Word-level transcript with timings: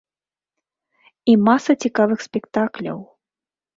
І 1.33 1.37
маса 1.49 1.71
цікавых 1.85 2.19
спектакляў. 2.27 2.99